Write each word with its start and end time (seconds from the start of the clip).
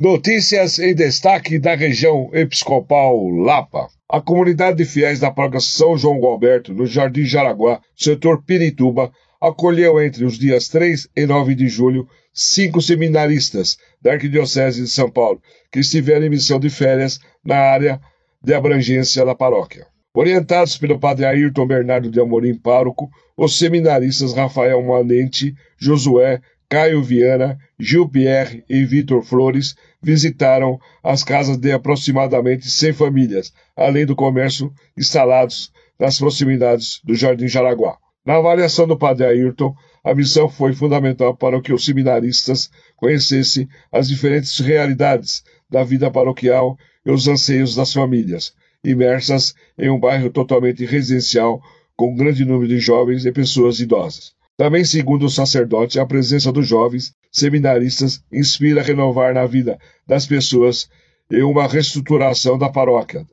Notícias 0.00 0.78
em 0.78 0.94
destaque 0.94 1.58
da 1.58 1.74
região 1.74 2.30
episcopal 2.32 3.28
Lapa. 3.28 3.90
A 4.08 4.18
comunidade 4.18 4.78
de 4.78 4.86
fiéis 4.86 5.20
da 5.20 5.30
paróquia 5.30 5.60
São 5.60 5.98
João 5.98 6.18
Gualberto, 6.18 6.72
no 6.72 6.86
Jardim 6.86 7.26
Jaraguá, 7.26 7.82
setor 7.94 8.42
Pirituba, 8.42 9.12
acolheu 9.38 10.02
entre 10.02 10.24
os 10.24 10.38
dias 10.38 10.68
3 10.68 11.06
e 11.14 11.26
9 11.26 11.54
de 11.54 11.68
julho 11.68 12.08
cinco 12.32 12.80
seminaristas 12.80 13.76
da 14.00 14.12
Arquidiocese 14.12 14.80
de 14.80 14.88
São 14.88 15.10
Paulo 15.10 15.42
que 15.70 15.80
estiveram 15.80 16.24
em 16.24 16.30
missão 16.30 16.58
de 16.58 16.70
férias 16.70 17.20
na 17.44 17.56
área 17.56 18.00
de 18.42 18.54
abrangência 18.54 19.22
da 19.22 19.34
paróquia. 19.34 19.86
Orientados 20.14 20.78
pelo 20.78 20.98
padre 20.98 21.26
Ayrton 21.26 21.66
Bernardo 21.66 22.10
de 22.10 22.18
Amorim 22.18 22.54
Pároco, 22.54 23.10
os 23.36 23.58
seminaristas 23.58 24.32
Rafael 24.32 24.82
Manente, 24.82 25.54
Josué, 25.76 26.40
Caio 26.70 27.02
Viana, 27.02 27.58
Gil 27.80 28.08
Pierre 28.08 28.62
e 28.68 28.84
Vitor 28.84 29.24
Flores 29.24 29.74
visitaram 30.00 30.78
as 31.02 31.24
casas 31.24 31.56
de 31.56 31.72
aproximadamente 31.72 32.70
100 32.70 32.92
famílias, 32.92 33.52
além 33.76 34.06
do 34.06 34.14
comércio 34.14 34.72
instalados 34.96 35.72
nas 35.98 36.16
proximidades 36.16 37.00
do 37.02 37.12
Jardim 37.16 37.48
Jaraguá. 37.48 37.98
Na 38.24 38.36
avaliação 38.36 38.86
do 38.86 38.96
padre 38.96 39.26
Ayrton, 39.26 39.74
a 40.04 40.14
missão 40.14 40.48
foi 40.48 40.72
fundamental 40.72 41.36
para 41.36 41.60
que 41.60 41.72
os 41.72 41.84
seminaristas 41.84 42.70
conhecessem 42.96 43.68
as 43.90 44.06
diferentes 44.06 44.60
realidades 44.60 45.42
da 45.68 45.82
vida 45.82 46.08
paroquial 46.08 46.78
e 47.04 47.10
os 47.10 47.26
anseios 47.26 47.74
das 47.74 47.92
famílias, 47.92 48.54
imersas 48.84 49.56
em 49.76 49.90
um 49.90 49.98
bairro 49.98 50.30
totalmente 50.30 50.84
residencial 50.84 51.60
com 51.96 52.12
um 52.12 52.16
grande 52.16 52.44
número 52.44 52.68
de 52.68 52.78
jovens 52.78 53.26
e 53.26 53.32
pessoas 53.32 53.80
idosas. 53.80 54.38
Também, 54.60 54.84
segundo 54.84 55.24
o 55.24 55.30
sacerdote, 55.30 55.98
a 55.98 56.04
presença 56.04 56.52
dos 56.52 56.68
jovens 56.68 57.14
seminaristas 57.32 58.22
inspira 58.30 58.82
a 58.82 58.84
renovar 58.84 59.32
na 59.32 59.46
vida 59.46 59.78
das 60.06 60.26
pessoas 60.26 60.86
e 61.30 61.42
uma 61.42 61.66
reestruturação 61.66 62.58
da 62.58 62.68
paróquia. 62.68 63.26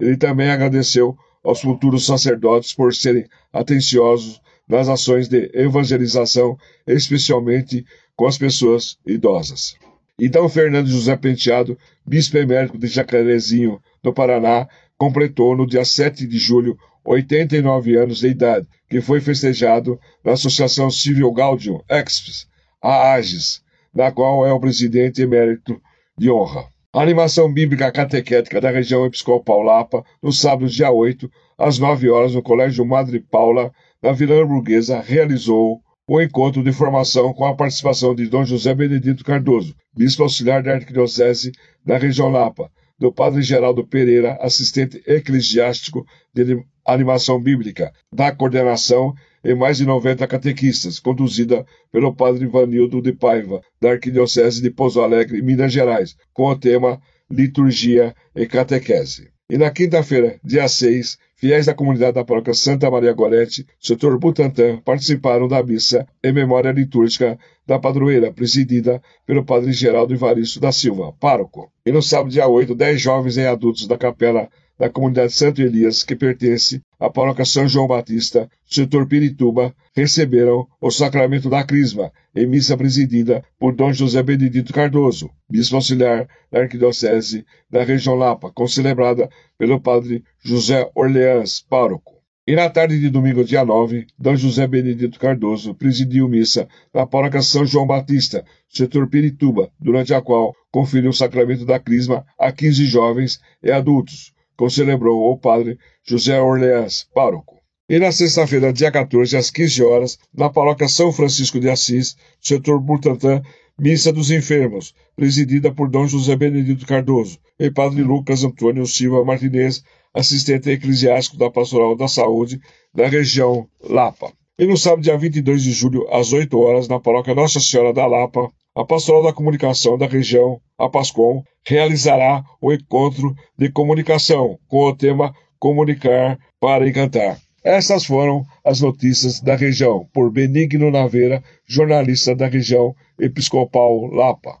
Ele 0.00 0.16
também 0.16 0.48
agradeceu 0.48 1.14
aos 1.44 1.60
futuros 1.60 2.06
sacerdotes 2.06 2.72
por 2.72 2.94
serem 2.94 3.26
atenciosos 3.52 4.40
nas 4.66 4.88
ações 4.88 5.28
de 5.28 5.50
evangelização, 5.52 6.56
especialmente 6.86 7.84
com 8.16 8.26
as 8.26 8.38
pessoas 8.38 8.96
idosas. 9.06 9.76
Então, 10.18 10.48
Fernando 10.48 10.88
José 10.88 11.14
Penteado, 11.14 11.76
bispo 12.06 12.38
emérito 12.38 12.78
de 12.78 12.86
Jacarezinho, 12.86 13.82
no 14.02 14.14
Paraná, 14.14 14.66
completou 14.96 15.54
no 15.54 15.66
dia 15.66 15.84
7 15.84 16.26
de 16.26 16.38
julho 16.38 16.78
89 17.04 17.96
anos 17.96 18.20
de 18.20 18.28
idade, 18.28 18.66
que 18.88 19.00
foi 19.00 19.20
festejado 19.20 19.98
na 20.24 20.32
Associação 20.32 20.90
Civil 20.90 21.32
Gaudium 21.32 21.80
Expes, 21.88 22.46
a 22.82 23.12
AGES, 23.12 23.62
na 23.94 24.10
qual 24.12 24.46
é 24.46 24.52
o 24.52 24.60
presidente 24.60 25.22
emérito 25.22 25.80
de 26.16 26.30
honra. 26.30 26.66
A 26.92 27.02
animação 27.02 27.52
bíblica 27.52 27.92
catequética 27.92 28.60
da 28.60 28.70
região 28.70 29.06
episcopal 29.06 29.62
Lapa, 29.62 30.04
no 30.22 30.32
sábado, 30.32 30.68
dia 30.68 30.90
8, 30.90 31.30
às 31.56 31.78
9 31.78 32.10
horas, 32.10 32.34
no 32.34 32.42
Colégio 32.42 32.84
Madre 32.84 33.20
Paula, 33.20 33.72
na 34.02 34.12
Vila 34.12 34.34
Hamburguesa, 34.34 35.00
realizou 35.00 35.80
o 36.08 36.20
encontro 36.20 36.64
de 36.64 36.72
formação 36.72 37.32
com 37.32 37.44
a 37.44 37.54
participação 37.54 38.12
de 38.14 38.26
Dom 38.26 38.44
José 38.44 38.74
Benedito 38.74 39.24
Cardoso, 39.24 39.76
bispo 39.96 40.24
auxiliar 40.24 40.62
da 40.62 40.72
Arquidiocese 40.72 41.52
da 41.86 41.96
região 41.96 42.28
Lapa, 42.28 42.68
do 42.98 43.12
Padre 43.12 43.42
Geraldo 43.42 43.86
Pereira, 43.86 44.36
assistente 44.40 45.00
eclesiástico 45.06 46.04
de 46.34 46.60
animação 46.92 47.40
bíblica, 47.40 47.92
da 48.12 48.32
coordenação 48.32 49.14
e 49.42 49.54
mais 49.54 49.78
de 49.78 49.86
90 49.86 50.26
catequistas, 50.26 50.98
conduzida 50.98 51.64
pelo 51.90 52.14
Padre 52.14 52.44
Ivanildo 52.44 53.00
de 53.00 53.12
Paiva, 53.12 53.60
da 53.80 53.92
Arquidiocese 53.92 54.60
de 54.60 54.70
Pouso 54.70 55.00
Alegre, 55.00 55.42
Minas 55.42 55.72
Gerais, 55.72 56.16
com 56.32 56.46
o 56.48 56.58
tema 56.58 57.00
Liturgia 57.30 58.14
e 58.34 58.46
Catequese. 58.46 59.30
E 59.48 59.56
na 59.56 59.70
quinta-feira, 59.70 60.38
dia 60.44 60.68
6, 60.68 61.18
fiéis 61.40 61.64
da 61.64 61.74
comunidade 61.74 62.12
da 62.12 62.24
paróquia 62.24 62.52
Santa 62.52 62.90
Maria 62.90 63.14
Gorete, 63.14 63.66
setor 63.80 64.18
Butantã, 64.18 64.78
participaram 64.84 65.48
da 65.48 65.62
missa 65.62 66.06
em 66.22 66.32
memória 66.32 66.70
litúrgica 66.70 67.38
da 67.66 67.78
padroeira, 67.78 68.30
presidida 68.30 69.00
pelo 69.24 69.42
padre 69.42 69.72
Geraldo 69.72 70.12
Ivaristo 70.12 70.60
da 70.60 70.70
Silva, 70.70 71.14
pároco. 71.18 71.72
E 71.86 71.90
no 71.90 72.02
sábado, 72.02 72.30
dia 72.30 72.46
8, 72.46 72.74
dez 72.74 73.00
jovens 73.00 73.38
e 73.38 73.46
adultos 73.46 73.86
da 73.86 73.96
capela 73.96 74.50
da 74.80 74.88
comunidade 74.88 75.34
Santo 75.34 75.60
Elias, 75.60 76.02
que 76.02 76.16
pertence 76.16 76.80
à 76.98 77.10
paróquia 77.10 77.44
São 77.44 77.68
João 77.68 77.86
Batista, 77.86 78.48
setor 78.64 79.06
Pirituba, 79.06 79.74
receberam 79.94 80.66
o 80.80 80.90
sacramento 80.90 81.50
da 81.50 81.62
Crisma, 81.62 82.10
em 82.34 82.46
missa 82.46 82.76
presidida 82.78 83.44
por 83.58 83.74
Dom 83.74 83.92
José 83.92 84.22
Benedito 84.22 84.72
Cardoso, 84.72 85.28
bispo 85.50 85.76
auxiliar 85.76 86.26
da 86.50 86.60
Arquidiocese 86.60 87.44
da 87.70 87.82
região 87.82 88.14
Lapa, 88.14 88.50
concelebrada 88.50 89.28
pelo 89.58 89.78
padre 89.78 90.24
José 90.42 90.90
Orleans, 90.94 91.29
pároco. 91.68 92.20
E 92.46 92.56
na 92.56 92.68
tarde 92.68 92.98
de 92.98 93.10
domingo, 93.10 93.44
dia 93.44 93.64
9, 93.64 94.06
Dom 94.18 94.34
José 94.34 94.66
Benedito 94.66 95.20
Cardoso 95.20 95.74
presidiu 95.74 96.28
missa 96.28 96.66
na 96.92 97.06
paróquia 97.06 97.42
São 97.42 97.64
João 97.64 97.86
Batista, 97.86 98.44
setor 98.68 99.08
Pirituba, 99.08 99.70
durante 99.78 100.12
a 100.12 100.20
qual 100.20 100.54
conferiu 100.70 101.10
o 101.10 101.14
sacramento 101.14 101.64
da 101.64 101.78
Crisma 101.78 102.24
a 102.38 102.50
15 102.50 102.86
jovens 102.86 103.40
e 103.62 103.70
adultos, 103.70 104.32
concelebrou 104.56 105.30
o 105.30 105.38
padre 105.38 105.78
José 106.02 106.40
Orleans, 106.40 107.06
pároco. 107.14 107.60
E 107.88 107.98
na 107.98 108.10
sexta-feira, 108.10 108.72
dia 108.72 108.90
14, 108.90 109.36
às 109.36 109.50
15 109.50 109.82
horas, 109.82 110.18
na 110.34 110.48
paróquia 110.48 110.88
São 110.88 111.12
Francisco 111.12 111.60
de 111.60 111.68
Assis, 111.68 112.16
setor 112.40 112.80
Burtantã, 112.80 113.42
Missa 113.82 114.12
dos 114.12 114.30
Enfermos, 114.30 114.94
presidida 115.16 115.72
por 115.72 115.88
Dom 115.88 116.06
José 116.06 116.36
Benedito 116.36 116.84
Cardoso, 116.86 117.38
e 117.58 117.70
padre 117.70 118.02
Lucas 118.02 118.44
Antônio 118.44 118.84
Silva 118.84 119.24
Martinez, 119.24 119.82
assistente 120.12 120.68
eclesiástico 120.68 121.38
da 121.38 121.50
Pastoral 121.50 121.96
da 121.96 122.06
Saúde 122.06 122.60
da 122.94 123.08
região 123.08 123.66
Lapa. 123.82 124.34
E 124.58 124.66
no 124.66 124.76
sábado, 124.76 125.00
dia 125.00 125.16
22 125.16 125.62
de 125.62 125.72
julho, 125.72 126.06
às 126.12 126.30
8 126.30 126.58
horas, 126.58 126.88
na 126.88 127.00
paróquia 127.00 127.34
Nossa 127.34 127.58
Senhora 127.58 127.94
da 127.94 128.04
Lapa, 128.04 128.50
a 128.74 128.84
Pastoral 128.84 129.22
da 129.22 129.32
Comunicação 129.32 129.96
da 129.96 130.06
região, 130.06 130.60
a 130.76 130.86
PASCOM, 130.86 131.42
realizará 131.66 132.44
o 132.60 132.70
encontro 132.74 133.34
de 133.56 133.70
comunicação 133.70 134.58
com 134.68 134.88
o 134.88 134.94
tema 134.94 135.34
Comunicar 135.58 136.38
para 136.60 136.86
Encantar. 136.86 137.40
Essas 137.62 138.06
foram 138.06 138.46
as 138.64 138.80
notícias 138.80 139.40
da 139.40 139.54
região, 139.54 140.08
por 140.14 140.30
Benigno 140.30 140.90
Naveira, 140.90 141.42
jornalista 141.66 142.34
da 142.34 142.46
região 142.46 142.94
episcopal 143.18 144.06
Lapa. 144.06 144.60